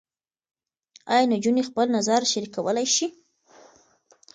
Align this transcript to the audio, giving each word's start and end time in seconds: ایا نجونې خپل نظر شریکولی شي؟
ایا 1.13 1.23
نجونې 1.33 1.63
خپل 1.69 1.85
نظر 1.97 2.21
شریکولی 2.31 2.87
شي؟ 2.95 3.07